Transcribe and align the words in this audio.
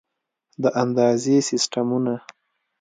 د 0.61 0.63
اندازې 0.83 1.35
سیسټمونه 1.49 2.13